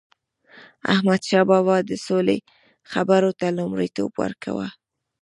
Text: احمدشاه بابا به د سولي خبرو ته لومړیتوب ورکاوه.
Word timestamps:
احمدشاه 0.93 1.43
بابا 1.51 1.75
به 1.81 1.85
د 1.89 1.91
سولي 2.05 2.39
خبرو 2.91 3.31
ته 3.39 3.47
لومړیتوب 3.57 4.11
ورکاوه. 4.21 4.67